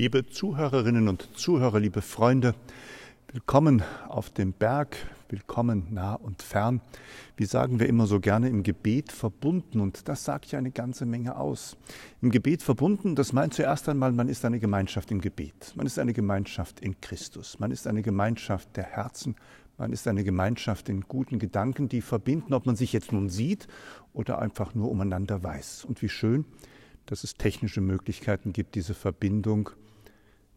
[0.00, 2.54] Liebe Zuhörerinnen und Zuhörer, liebe Freunde,
[3.30, 4.96] willkommen auf dem Berg,
[5.28, 6.80] willkommen nah und fern.
[7.36, 11.04] Wie sagen wir immer so gerne, im Gebet verbunden und das sagt ja eine ganze
[11.04, 11.76] Menge aus.
[12.22, 15.74] Im Gebet verbunden, das meint zuerst einmal, man ist eine Gemeinschaft im Gebet.
[15.76, 17.58] Man ist eine Gemeinschaft in Christus.
[17.58, 19.36] Man ist eine Gemeinschaft der Herzen.
[19.76, 23.68] Man ist eine Gemeinschaft in guten Gedanken, die verbinden, ob man sich jetzt nun sieht
[24.14, 25.84] oder einfach nur umeinander weiß.
[25.84, 26.46] Und wie schön,
[27.04, 29.70] dass es technische Möglichkeiten gibt, diese Verbindung,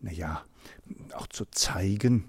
[0.04, 0.43] naja,
[1.14, 2.25] auch zu zeigen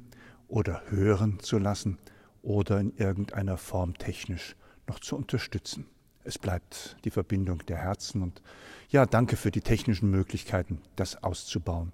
[0.49, 1.99] oder hören zu lassen
[2.43, 4.57] oder in irgendeiner Form technisch
[4.87, 5.87] noch zu unterstützen.
[6.23, 8.41] Es bleibt die Verbindung der Herzen und
[8.89, 11.93] ja, danke für die technischen Möglichkeiten, das auszubauen.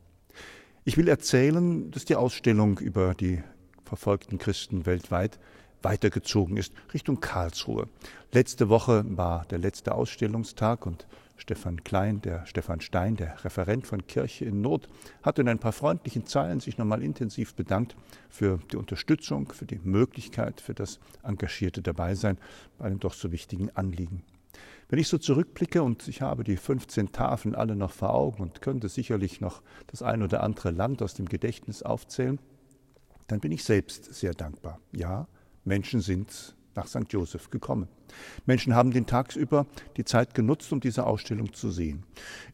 [0.85, 3.43] Ich will erzählen, dass die Ausstellung über die
[3.85, 5.39] verfolgten Christen weltweit
[5.83, 7.89] weitergezogen ist Richtung Karlsruhe.
[8.33, 14.07] Letzte Woche war der letzte Ausstellungstag und Stefan Klein, der Stefan Stein, der Referent von
[14.07, 14.89] Kirche in Not,
[15.23, 17.97] hat in ein paar freundlichen Zeilen sich nochmal intensiv bedankt
[18.29, 22.37] für die Unterstützung, für die Möglichkeit, für das engagierte Dabeisein
[22.79, 24.23] bei einem doch so wichtigen Anliegen.
[24.91, 28.61] Wenn ich so zurückblicke und ich habe die 15 Tafeln alle noch vor Augen und
[28.61, 32.39] könnte sicherlich noch das ein oder andere Land aus dem Gedächtnis aufzählen,
[33.29, 34.81] dann bin ich selbst sehr dankbar.
[34.93, 35.29] Ja,
[35.65, 37.13] Menschen sind nach St.
[37.13, 37.89] Joseph gekommen.
[38.47, 39.67] Menschen haben den tagsüber
[39.97, 42.05] die Zeit genutzt, um diese Ausstellung zu sehen.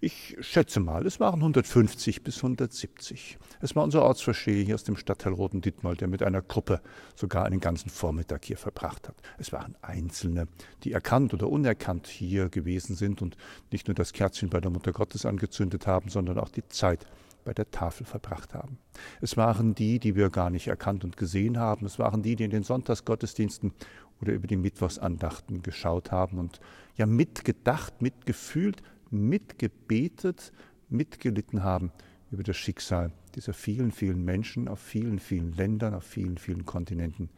[0.01, 3.39] Ich schätze mal, es waren 150 bis 170.
[3.61, 6.81] Es war unser Ortsversteher hier aus dem Stadtteil Roten-Dittmold, der mit einer Gruppe
[7.15, 9.17] sogar einen ganzen Vormittag hier verbracht hat.
[9.39, 10.49] Es waren Einzelne,
[10.85, 13.37] die erkannt oder unerkannt hier gewesen sind und
[13.71, 17.07] nicht nur das Kerzchen bei der Mutter Gottes angezündet haben, sondern auch die Zeit
[17.47, 18.79] bei der Tafel verbracht haben.
[19.21, 21.87] Es waren die, die wir gar nicht erkannt und gesehen haben.
[21.87, 23.73] Es waren die, die in den Sonntagsgottesdiensten
[24.21, 26.61] oder über die Mittwochsandachten geschaut haben und
[26.97, 30.53] ja mitgedacht, mitgefühlt, mitgebetet,
[30.89, 31.93] mitgelitten haben
[32.31, 37.31] über das Schicksal dieser vielen, vielen Menschen auf vielen, vielen Ländern, auf vielen, vielen Kontinenten,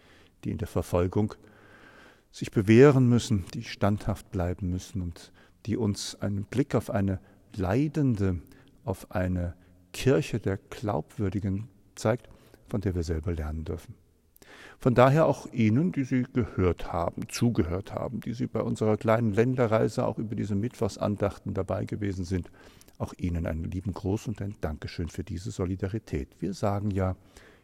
[0.44, 1.34] die in der Verfolgung
[2.30, 5.32] sich bewähren müssen, die standhaft bleiben müssen und
[5.66, 7.20] die uns einen Blick auf eine
[7.54, 8.40] leidende,
[8.84, 9.54] auf eine
[9.98, 11.66] Kirche der Glaubwürdigen
[11.96, 12.28] zeigt,
[12.68, 13.96] von der wir selber lernen dürfen.
[14.78, 19.32] Von daher auch Ihnen, die Sie gehört haben, zugehört haben, die Sie bei unserer kleinen
[19.32, 22.48] Länderreise auch über diese Mittwochsandachten dabei gewesen sind,
[22.98, 26.28] auch Ihnen einen lieben Gruß und ein Dankeschön für diese Solidarität.
[26.38, 27.16] Wir sagen ja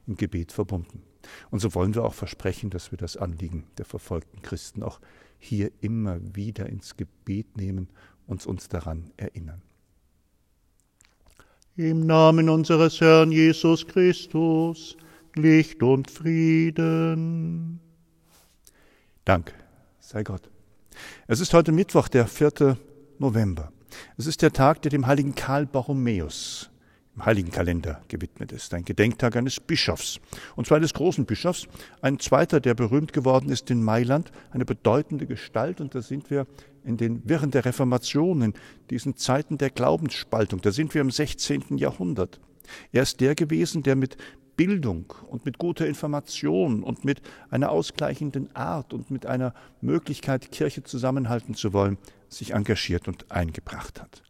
[0.09, 1.05] im Gebet verbunden.
[1.53, 4.99] Und so wollen wir auch versprechen, dass wir das Anliegen der verfolgten Christen auch
[5.39, 7.91] hier immer wieder ins Gebet nehmen
[8.27, 9.63] und uns daran erinnern.
[11.77, 14.97] Im Namen unseres Herrn Jesus Christus,
[15.35, 17.81] Licht und Frieden.
[19.25, 19.53] Dank
[19.99, 20.49] sei Gott.
[21.27, 22.79] Es ist heute Mittwoch, der 4.
[23.19, 23.73] November.
[24.17, 26.71] Es ist der Tag, der dem heiligen Karl Borromäus
[27.17, 28.75] im heiligen Kalender gewidmet ist.
[28.75, 30.21] Ein Gedenktag eines Bischofs.
[30.57, 31.67] Und zwar eines großen Bischofs.
[32.03, 34.33] Ein zweiter, der berühmt geworden ist in Mailand.
[34.51, 35.81] Eine bedeutende Gestalt.
[35.81, 36.47] Und da sind wir
[36.85, 38.55] in den Wirren der Reformation, in
[38.91, 40.61] diesen Zeiten der Glaubensspaltung.
[40.61, 41.79] Da sind wir im 16.
[41.79, 42.41] Jahrhundert.
[42.93, 44.17] Er ist der gewesen, der mit
[44.57, 47.21] Bildung und mit guter Information und mit
[47.51, 51.99] einer ausgleichenden Art und mit einer Möglichkeit, Kirche zusammenhalten zu wollen,
[52.29, 54.23] sich engagiert und eingebracht hat.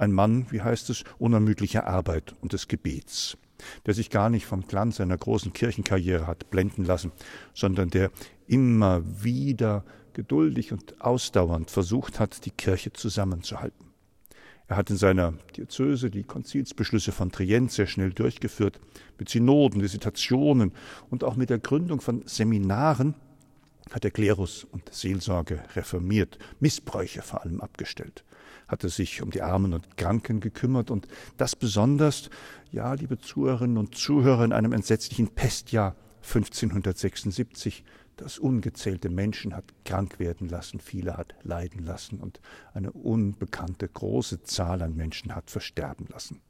[0.00, 3.36] Ein Mann, wie heißt es, unermüdlicher Arbeit und des Gebets,
[3.84, 7.12] der sich gar nicht vom Glanz seiner großen Kirchenkarriere hat blenden lassen,
[7.52, 8.10] sondern der
[8.46, 9.84] immer wieder
[10.14, 13.88] geduldig und ausdauernd versucht hat, die Kirche zusammenzuhalten.
[14.68, 18.80] Er hat in seiner Diözese die Konzilsbeschlüsse von Trient sehr schnell durchgeführt,
[19.18, 20.72] mit Synoden, Visitationen
[21.10, 23.16] und auch mit der Gründung von Seminaren
[23.90, 28.24] hat er Klerus und Seelsorge reformiert, Missbräuche vor allem abgestellt,
[28.70, 32.30] hatte sich um die Armen und Kranken gekümmert und das besonders,
[32.70, 37.84] ja, liebe Zuhörerinnen und Zuhörer, in einem entsetzlichen Pestjahr 1576
[38.16, 42.38] das ungezählte Menschen hat krank werden lassen, viele hat leiden lassen und
[42.74, 46.42] eine unbekannte große Zahl an Menschen hat versterben lassen.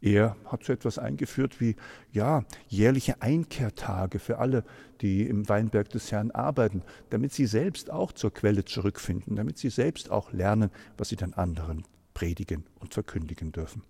[0.00, 1.76] Er hat so etwas eingeführt wie,
[2.12, 4.64] ja, jährliche Einkehrtage für alle,
[5.00, 9.70] die im Weinberg des Herrn arbeiten, damit sie selbst auch zur Quelle zurückfinden, damit sie
[9.70, 11.84] selbst auch lernen, was sie dann anderen
[12.14, 13.82] predigen und verkündigen dürfen.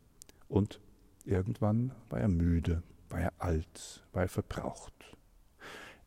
[0.49, 0.81] Und
[1.25, 4.93] irgendwann war er müde, war er alt, war er verbraucht.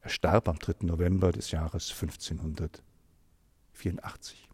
[0.01, 0.85] Er starb am 3.
[0.85, 4.49] November des Jahres 1584.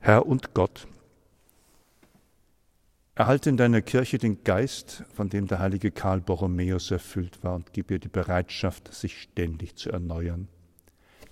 [0.00, 0.86] Herr und Gott,
[3.18, 7.72] erhalte in deiner Kirche den Geist, von dem der heilige Karl Borromäus erfüllt war, und
[7.72, 10.46] gib ihr die Bereitschaft, sich ständig zu erneuern.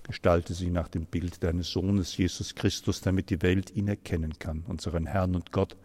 [0.02, 4.64] Gestalte sie nach dem Bild deines Sohnes Jesus Christus, damit die Welt ihn erkennen kann,
[4.66, 5.76] unseren Herrn und Gott,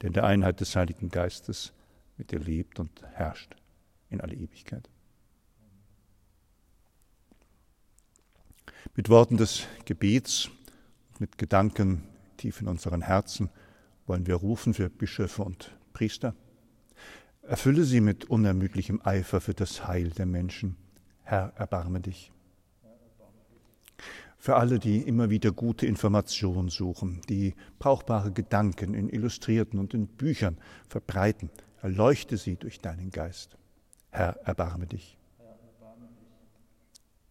[0.00, 1.72] der in der Einheit des Heiligen Geistes
[2.16, 3.54] mit dir lebt und herrscht
[4.10, 4.88] in alle Ewigkeit.
[8.96, 10.50] Mit Worten des Gebets,
[11.20, 12.02] mit Gedanken
[12.36, 13.48] tief in unseren Herzen
[14.06, 16.34] wollen wir rufen für Bischöfe und Priester.
[17.42, 20.76] Erfülle sie mit unermüdlichem Eifer für das Heil der Menschen.
[21.22, 22.32] Herr, erbarme dich.
[24.38, 30.06] Für alle, die immer wieder gute Informationen suchen, die brauchbare Gedanken in Illustrierten und in
[30.06, 31.50] Büchern verbreiten,
[31.82, 33.56] erleuchte sie durch deinen Geist.
[34.10, 35.18] Herr, erbarme dich.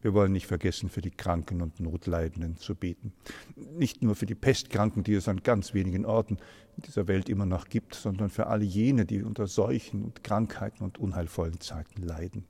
[0.06, 3.12] Wir wollen nicht vergessen, für die Kranken und Notleidenden zu beten.
[3.56, 6.38] Nicht nur für die Pestkranken, die es an ganz wenigen Orten
[6.78, 10.84] in dieser Welt immer noch gibt, sondern für alle jene, die unter Seuchen und Krankheiten
[10.84, 12.46] und unheilvollen Zeiten leiden.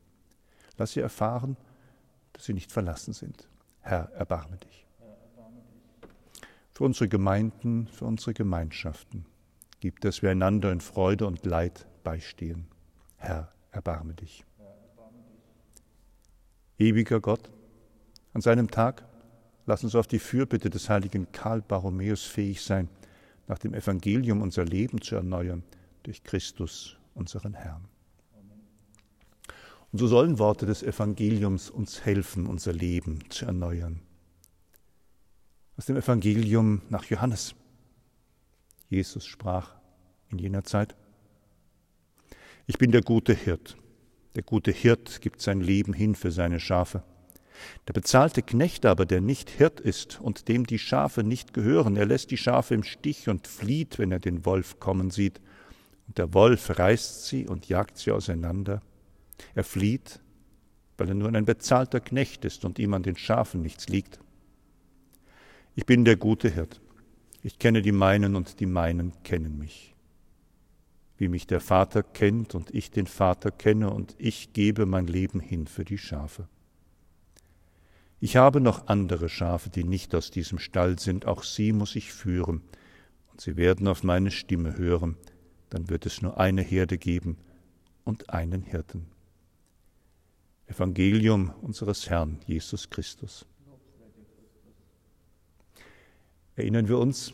[0.78, 1.56] Lass sie erfahren,
[2.34, 3.48] dass sie nicht verlassen sind.
[3.80, 4.86] Herr, erbarme dich.
[6.74, 9.26] Für unsere Gemeinden, für unsere Gemeinschaften,
[9.80, 12.68] gib, dass wir einander in Freude und Leid beistehen.
[13.16, 14.44] Herr, erbarme dich.
[16.78, 17.50] Ewiger Gott,
[18.34, 19.06] an seinem Tag
[19.66, 22.90] lass uns auf die Fürbitte des heiligen Karl Borromäus fähig sein,
[23.48, 25.64] nach dem Evangelium unser Leben zu erneuern
[26.04, 27.86] durch Christus, unseren Herrn.
[29.92, 34.02] Und so sollen Worte des Evangeliums uns helfen, unser Leben zu erneuern.
[35.78, 37.56] Aus dem Evangelium nach Johannes.
[38.90, 39.76] Jesus sprach
[40.30, 40.96] in jener Zeit,
[42.68, 43.78] Ich bin der gute Hirt.
[44.36, 47.04] Der gute Hirt gibt sein Leben hin für seine Schafe.
[47.88, 52.06] Der bezahlte Knecht aber, der nicht Hirt ist und dem die Schafe nicht gehören, er
[52.06, 55.40] lässt die Schafe im Stich und flieht, wenn er den Wolf kommen sieht.
[56.08, 58.82] Und der Wolf reißt sie und jagt sie auseinander.
[59.54, 60.20] Er flieht,
[60.98, 64.20] weil er nur ein bezahlter Knecht ist und ihm an den Schafen nichts liegt.
[65.76, 66.82] Ich bin der gute Hirt.
[67.42, 69.95] Ich kenne die meinen und die meinen kennen mich
[71.18, 75.40] wie mich der Vater kennt und ich den Vater kenne und ich gebe mein Leben
[75.40, 76.48] hin für die Schafe.
[78.20, 82.12] Ich habe noch andere Schafe, die nicht aus diesem Stall sind, auch sie muss ich
[82.12, 82.62] führen,
[83.32, 85.18] und sie werden auf meine Stimme hören,
[85.70, 87.38] dann wird es nur eine Herde geben
[88.04, 89.08] und einen Hirten.
[90.68, 93.46] Evangelium unseres Herrn Jesus Christus.
[96.56, 97.34] Erinnern wir uns,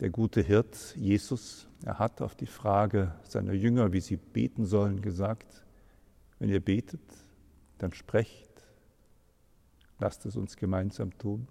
[0.00, 5.00] der gute Hirt Jesus, er hat auf die Frage seiner Jünger, wie sie beten sollen,
[5.00, 5.64] gesagt,
[6.38, 7.00] wenn ihr betet,
[7.78, 8.50] dann sprecht,
[9.98, 11.48] lasst es uns gemeinsam tun.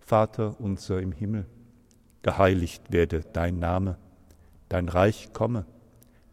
[0.00, 1.46] Vater unser im Himmel,
[2.22, 3.98] geheiligt werde dein Name,
[4.68, 5.66] dein Reich komme,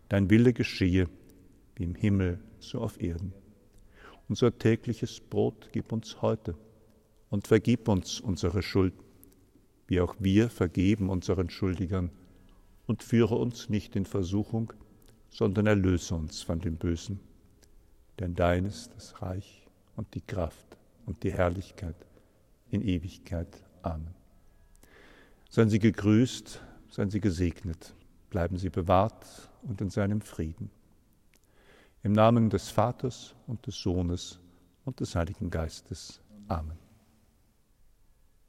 [0.08, 1.10] dein Wille geschehe,
[1.76, 3.34] wie im Himmel so auf Erden.
[4.30, 6.56] Unser tägliches Brot gib uns heute
[7.30, 8.94] und vergib uns unsere Schuld
[9.88, 12.12] wie auch wir vergeben unseren Schuldigern,
[12.88, 14.74] und führe uns nicht in Versuchung,
[15.30, 17.20] sondern erlöse uns von dem Bösen.
[18.20, 21.96] Denn dein ist das Reich und die Kraft und die Herrlichkeit
[22.70, 23.64] in Ewigkeit.
[23.82, 24.14] Amen.
[25.50, 27.94] Seien Sie gegrüßt, seien Sie gesegnet,
[28.30, 30.70] bleiben Sie bewahrt und in seinem Frieden.
[32.04, 34.40] Im Namen des Vaters und des Sohnes
[34.86, 36.22] und des Heiligen Geistes.
[36.48, 36.85] Amen.